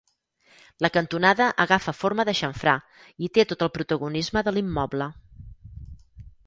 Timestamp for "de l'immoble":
4.49-5.11